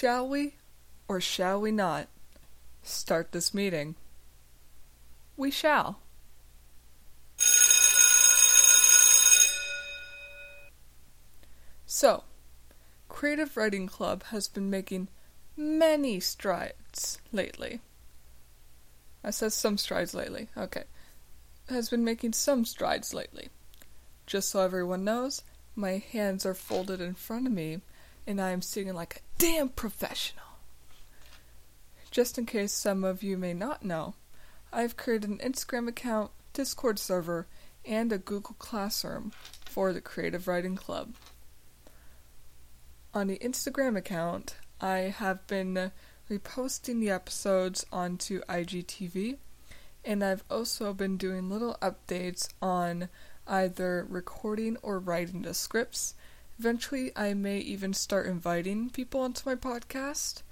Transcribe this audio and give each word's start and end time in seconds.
Shall 0.00 0.26
we, 0.26 0.54
or 1.08 1.20
shall 1.20 1.60
we 1.60 1.70
not, 1.70 2.08
start 2.82 3.32
this 3.32 3.52
meeting? 3.52 3.96
We 5.36 5.50
shall. 5.50 5.98
So, 11.84 12.24
Creative 13.10 13.54
Writing 13.54 13.86
Club 13.86 14.22
has 14.30 14.48
been 14.48 14.70
making 14.70 15.08
many 15.54 16.18
strides 16.18 17.18
lately. 17.30 17.80
I 19.22 19.28
said 19.28 19.52
some 19.52 19.76
strides 19.76 20.14
lately. 20.14 20.48
Okay. 20.56 20.84
Has 21.68 21.90
been 21.90 22.04
making 22.04 22.32
some 22.32 22.64
strides 22.64 23.12
lately. 23.12 23.50
Just 24.24 24.48
so 24.48 24.60
everyone 24.60 25.04
knows, 25.04 25.42
my 25.76 25.98
hands 25.98 26.46
are 26.46 26.54
folded 26.54 27.02
in 27.02 27.12
front 27.12 27.46
of 27.46 27.52
me 27.52 27.82
and 28.30 28.40
I 28.40 28.50
am 28.50 28.62
singing 28.62 28.94
like 28.94 29.16
a 29.16 29.40
damn 29.40 29.70
professional. 29.70 30.44
Just 32.12 32.38
in 32.38 32.46
case 32.46 32.72
some 32.72 33.02
of 33.02 33.24
you 33.24 33.36
may 33.36 33.52
not 33.52 33.84
know, 33.84 34.14
I've 34.72 34.96
created 34.96 35.28
an 35.28 35.38
Instagram 35.38 35.88
account, 35.88 36.30
Discord 36.52 37.00
server, 37.00 37.48
and 37.84 38.12
a 38.12 38.18
Google 38.18 38.54
Classroom 38.58 39.32
for 39.64 39.92
the 39.92 40.00
Creative 40.00 40.46
Writing 40.46 40.76
Club. 40.76 41.14
On 43.12 43.26
the 43.26 43.38
Instagram 43.38 43.96
account, 43.96 44.54
I 44.80 45.12
have 45.18 45.44
been 45.48 45.90
reposting 46.30 47.00
the 47.00 47.10
episodes 47.10 47.84
onto 47.90 48.42
IGTV, 48.42 49.38
and 50.04 50.22
I've 50.22 50.44
also 50.48 50.94
been 50.94 51.16
doing 51.16 51.50
little 51.50 51.76
updates 51.82 52.48
on 52.62 53.08
either 53.48 54.06
recording 54.08 54.76
or 54.82 55.00
writing 55.00 55.42
the 55.42 55.52
scripts. 55.52 56.14
Eventually, 56.60 57.10
I 57.16 57.32
may 57.32 57.58
even 57.60 57.94
start 57.94 58.26
inviting 58.26 58.90
people 58.90 59.22
onto 59.22 59.48
my 59.48 59.54
podcast. 59.54 60.42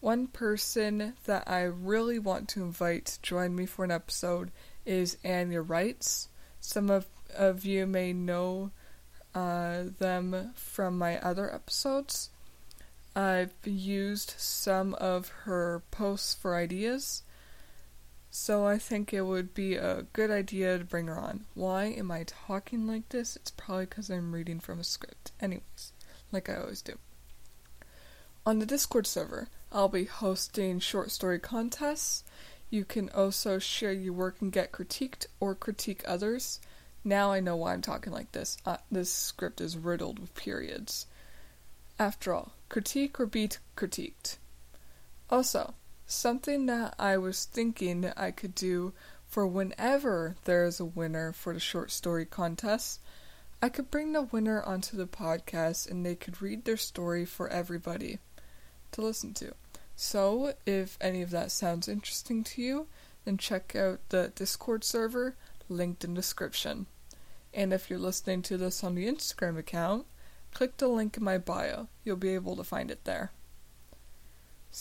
One 0.00 0.26
person 0.26 1.14
that 1.26 1.44
I 1.46 1.62
really 1.62 2.18
want 2.18 2.48
to 2.48 2.64
invite 2.64 3.04
to 3.06 3.22
join 3.22 3.54
me 3.54 3.64
for 3.64 3.84
an 3.84 3.92
episode 3.92 4.50
is 4.84 5.18
Anya 5.24 5.60
Wrights. 5.60 6.30
Some 6.58 6.90
of, 6.90 7.06
of 7.32 7.64
you 7.64 7.86
may 7.86 8.12
know 8.12 8.72
uh, 9.36 9.84
them 10.00 10.50
from 10.56 10.98
my 10.98 11.20
other 11.20 11.54
episodes. 11.54 12.30
I've 13.14 13.54
used 13.64 14.34
some 14.38 14.94
of 14.94 15.28
her 15.44 15.84
posts 15.92 16.34
for 16.34 16.56
ideas, 16.56 17.22
so 18.36 18.66
I 18.66 18.76
think 18.76 19.14
it 19.14 19.22
would 19.22 19.54
be 19.54 19.76
a 19.76 20.04
good 20.12 20.30
idea 20.30 20.76
to 20.76 20.84
bring 20.84 21.06
her 21.06 21.18
on. 21.18 21.46
Why 21.54 21.86
am 21.86 22.10
I 22.10 22.24
talking 22.24 22.86
like 22.86 23.08
this? 23.08 23.34
It's 23.34 23.50
probably 23.50 23.86
because 23.86 24.10
I'm 24.10 24.34
reading 24.34 24.60
from 24.60 24.78
a 24.78 24.84
script. 24.84 25.32
Anyways, 25.40 25.92
like 26.30 26.50
I 26.50 26.56
always 26.56 26.82
do. 26.82 26.98
On 28.44 28.58
the 28.58 28.66
Discord 28.66 29.06
server, 29.06 29.48
I'll 29.72 29.88
be 29.88 30.04
hosting 30.04 30.80
short 30.80 31.10
story 31.12 31.38
contests. 31.38 32.24
You 32.68 32.84
can 32.84 33.08
also 33.08 33.58
share 33.58 33.92
your 33.92 34.12
work 34.12 34.42
and 34.42 34.52
get 34.52 34.70
critiqued 34.70 35.26
or 35.40 35.54
critique 35.54 36.02
others. 36.06 36.60
Now 37.02 37.32
I 37.32 37.40
know 37.40 37.56
why 37.56 37.72
I'm 37.72 37.80
talking 37.80 38.12
like 38.12 38.32
this. 38.32 38.58
Uh, 38.66 38.76
this 38.92 39.10
script 39.10 39.62
is 39.62 39.78
riddled 39.78 40.18
with 40.18 40.34
periods. 40.34 41.06
After 41.98 42.34
all, 42.34 42.52
critique 42.68 43.18
or 43.18 43.24
be 43.24 43.48
critiqued. 43.76 44.36
Also, 45.30 45.72
something 46.06 46.66
that 46.66 46.94
I 46.98 47.16
was 47.16 47.44
thinking 47.44 48.10
I 48.16 48.30
could 48.30 48.54
do 48.54 48.92
for 49.26 49.46
whenever 49.46 50.36
there 50.44 50.64
is 50.64 50.80
a 50.80 50.84
winner 50.84 51.32
for 51.32 51.52
the 51.52 51.60
short 51.60 51.90
story 51.90 52.24
contest, 52.24 53.00
I 53.60 53.68
could 53.68 53.90
bring 53.90 54.12
the 54.12 54.22
winner 54.22 54.62
onto 54.62 54.96
the 54.96 55.06
podcast 55.06 55.90
and 55.90 56.04
they 56.04 56.14
could 56.14 56.40
read 56.40 56.64
their 56.64 56.76
story 56.76 57.24
for 57.24 57.48
everybody 57.48 58.18
to 58.92 59.00
listen 59.00 59.34
to. 59.34 59.52
So, 59.96 60.54
if 60.66 60.98
any 61.00 61.22
of 61.22 61.30
that 61.30 61.50
sounds 61.50 61.88
interesting 61.88 62.44
to 62.44 62.62
you, 62.62 62.86
then 63.24 63.38
check 63.38 63.74
out 63.74 64.00
the 64.10 64.32
Discord 64.34 64.84
server 64.84 65.36
linked 65.68 66.04
in 66.04 66.14
description. 66.14 66.86
And 67.52 67.72
if 67.72 67.88
you're 67.88 67.98
listening 67.98 68.42
to 68.42 68.56
this 68.56 68.84
on 68.84 68.94
the 68.94 69.06
Instagram 69.06 69.58
account, 69.58 70.06
Click 70.56 70.78
the 70.78 70.88
link 70.88 71.18
in 71.18 71.22
my 71.22 71.36
bio. 71.36 71.86
You'll 72.02 72.16
be 72.16 72.30
able 72.30 72.56
to 72.56 72.64
find 72.64 72.90
it 72.90 73.04
there. 73.04 73.30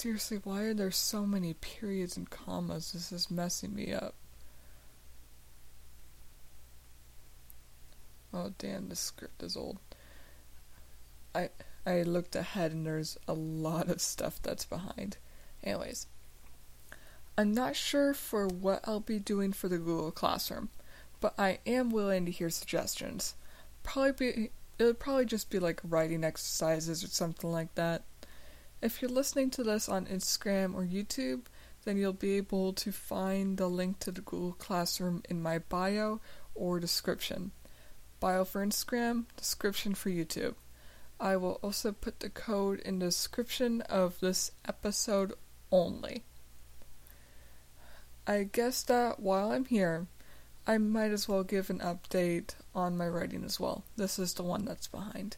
Seriously, 0.00 0.40
why 0.44 0.62
are 0.62 0.72
there 0.72 0.90
so 0.90 1.26
many 1.26 1.52
periods 1.52 2.16
and 2.16 2.30
commas? 2.30 2.92
This 2.92 3.12
is 3.12 3.30
messing 3.30 3.74
me 3.74 3.92
up. 3.92 4.14
Oh 8.32 8.54
damn, 8.56 8.88
this 8.88 8.98
script 8.98 9.42
is 9.42 9.58
old. 9.58 9.76
I 11.34 11.50
I 11.84 12.00
looked 12.00 12.34
ahead 12.34 12.72
and 12.72 12.86
there's 12.86 13.18
a 13.28 13.34
lot 13.34 13.90
of 13.90 14.00
stuff 14.00 14.40
that's 14.42 14.64
behind. 14.64 15.18
Anyways, 15.62 16.06
I'm 17.36 17.52
not 17.52 17.76
sure 17.76 18.14
for 18.14 18.46
what 18.48 18.80
I'll 18.84 19.00
be 19.00 19.18
doing 19.18 19.52
for 19.52 19.68
the 19.68 19.76
Google 19.76 20.12
Classroom, 20.12 20.70
but 21.20 21.34
I 21.38 21.58
am 21.66 21.90
willing 21.90 22.24
to 22.24 22.32
hear 22.32 22.48
suggestions. 22.48 23.34
Probably 23.82 24.12
be 24.12 24.50
it 24.78 24.84
would 24.84 24.98
probably 24.98 25.26
just 25.26 25.50
be 25.50 25.58
like 25.58 25.82
writing 25.84 26.24
exercises 26.24 27.04
or 27.04 27.08
something 27.08 27.52
like 27.52 27.74
that. 27.74 28.04
If 28.82 29.02
you're 29.02 29.10
listening 29.10 29.50
to 29.50 29.62
this 29.62 29.90
on 29.90 30.06
Instagram 30.06 30.74
or 30.74 30.84
YouTube, 30.84 31.42
then 31.84 31.98
you'll 31.98 32.14
be 32.14 32.38
able 32.38 32.72
to 32.74 32.90
find 32.90 33.58
the 33.58 33.68
link 33.68 33.98
to 34.00 34.10
the 34.10 34.22
Google 34.22 34.52
Classroom 34.52 35.22
in 35.28 35.42
my 35.42 35.58
bio 35.58 36.20
or 36.54 36.80
description. 36.80 37.52
Bio 38.20 38.44
for 38.44 38.64
Instagram, 38.64 39.24
description 39.36 39.94
for 39.94 40.08
YouTube. 40.08 40.54
I 41.18 41.36
will 41.36 41.60
also 41.62 41.92
put 41.92 42.20
the 42.20 42.30
code 42.30 42.80
in 42.80 42.98
the 42.98 43.06
description 43.06 43.82
of 43.82 44.18
this 44.20 44.50
episode 44.66 45.34
only. 45.70 46.24
I 48.26 48.44
guess 48.44 48.82
that 48.84 49.20
while 49.20 49.52
I'm 49.52 49.66
here, 49.66 50.06
I 50.66 50.78
might 50.78 51.10
as 51.10 51.28
well 51.28 51.42
give 51.42 51.68
an 51.68 51.80
update 51.80 52.54
on 52.74 52.96
my 52.96 53.08
writing 53.08 53.44
as 53.44 53.60
well. 53.60 53.84
This 53.96 54.18
is 54.18 54.34
the 54.34 54.42
one 54.42 54.64
that's 54.64 54.86
behind. 54.86 55.36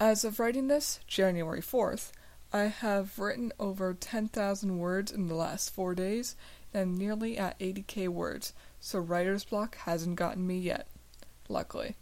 As 0.00 0.24
of 0.24 0.40
writing 0.40 0.66
this, 0.66 0.98
January 1.06 1.60
4th, 1.60 2.10
I 2.54 2.64
have 2.64 3.18
written 3.18 3.50
over 3.58 3.94
10,000 3.94 4.78
words 4.78 5.10
in 5.10 5.26
the 5.26 5.34
last 5.34 5.72
four 5.72 5.94
days 5.94 6.36
and 6.74 6.98
nearly 6.98 7.38
at 7.38 7.58
80k 7.58 8.08
words, 8.08 8.52
so 8.78 8.98
writer's 8.98 9.44
block 9.44 9.76
hasn't 9.76 10.16
gotten 10.16 10.46
me 10.46 10.58
yet. 10.58 10.86
Luckily. 11.48 11.96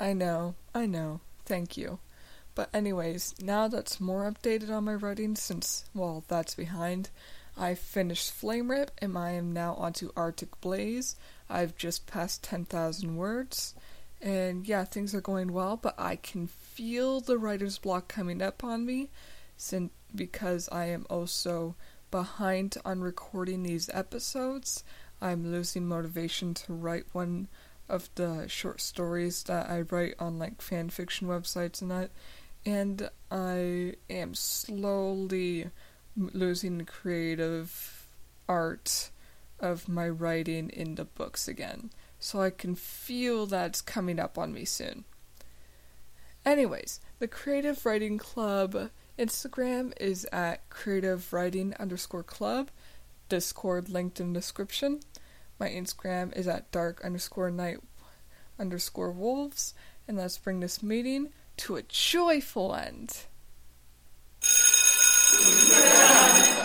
I 0.00 0.14
know, 0.14 0.56
I 0.74 0.86
know. 0.86 1.20
Thank 1.46 1.76
you. 1.76 2.00
But 2.54 2.68
anyways, 2.74 3.34
now 3.42 3.68
that's 3.68 4.00
more 4.00 4.30
updated 4.30 4.70
on 4.70 4.84
my 4.84 4.94
writing 4.94 5.36
since 5.36 5.84
well, 5.94 6.24
that's 6.28 6.54
behind. 6.54 7.10
I 7.56 7.74
finished 7.74 8.32
Flame 8.32 8.70
Rip 8.70 8.90
and 8.98 9.16
I 9.16 9.32
am 9.32 9.52
now 9.52 9.74
onto 9.74 10.10
Arctic 10.16 10.60
Blaze. 10.60 11.16
I've 11.48 11.76
just 11.76 12.06
passed 12.06 12.42
10,000 12.44 13.16
words. 13.16 13.74
And 14.20 14.66
yeah, 14.66 14.84
things 14.84 15.14
are 15.14 15.20
going 15.20 15.52
well, 15.52 15.76
but 15.76 15.94
I 15.98 16.16
can 16.16 16.46
feel 16.46 17.20
the 17.20 17.38
writer's 17.38 17.78
block 17.78 18.08
coming 18.08 18.40
up 18.40 18.62
on 18.62 18.86
me 18.86 19.10
since 19.56 19.90
because 20.14 20.68
I 20.70 20.86
am 20.86 21.06
also 21.10 21.74
behind 22.10 22.76
on 22.84 23.00
recording 23.00 23.62
these 23.62 23.90
episodes. 23.92 24.84
I'm 25.20 25.50
losing 25.50 25.86
motivation 25.86 26.54
to 26.54 26.72
write 26.72 27.06
one 27.12 27.48
of 27.88 28.08
the 28.14 28.46
short 28.48 28.80
stories 28.80 29.42
that 29.44 29.68
I 29.68 29.82
write 29.82 30.14
on 30.18 30.38
like 30.38 30.62
fan 30.62 30.90
fiction 30.90 31.28
websites 31.28 31.82
and 31.82 31.90
that, 31.90 32.10
and 32.64 33.10
I 33.30 33.94
am 34.08 34.34
slowly 34.34 35.70
losing 36.16 36.78
the 36.78 36.84
creative 36.84 38.08
art 38.48 39.10
of 39.58 39.88
my 39.88 40.08
writing 40.08 40.70
in 40.70 40.96
the 40.96 41.04
books 41.04 41.48
again. 41.48 41.90
So 42.18 42.40
I 42.40 42.50
can 42.50 42.74
feel 42.74 43.46
that's 43.46 43.80
coming 43.80 44.20
up 44.20 44.38
on 44.38 44.52
me 44.52 44.64
soon. 44.64 45.04
Anyways, 46.44 47.00
the 47.20 47.28
Creative 47.28 47.84
Writing 47.86 48.18
Club 48.18 48.90
Instagram 49.18 49.92
is 50.00 50.26
at 50.32 50.68
creative 50.70 51.32
writing 51.32 51.74
underscore 51.78 52.24
club. 52.24 52.70
Discord 53.28 53.88
linked 53.88 54.20
in 54.20 54.32
description. 54.32 55.00
My 55.58 55.68
Instagram 55.68 56.36
is 56.36 56.48
at 56.48 56.72
dark 56.72 57.04
underscore 57.04 57.50
night 57.50 57.78
underscore 58.58 59.12
wolves. 59.12 59.74
And 60.08 60.16
let's 60.16 60.38
bring 60.38 60.60
this 60.60 60.82
meeting 60.82 61.28
to 61.58 61.76
a 61.76 61.82
joyful 61.82 62.74
end. 62.74 63.26